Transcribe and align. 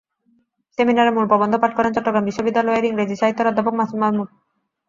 সেমিনারে 0.77 1.11
মূল 1.15 1.25
প্রবন্ধ 1.31 1.53
পাঠ 1.61 1.71
করেন 1.75 1.91
চট্টগ্রাম 1.93 2.23
বিশ্ববিদ্যালয়ের 2.25 2.87
ইংরেজি 2.89 3.15
সাহিত্যের 3.17 3.49
অধ্যাপক 3.49 3.73
মাসুদ 3.79 3.99
মাহমুদ। 4.01 4.29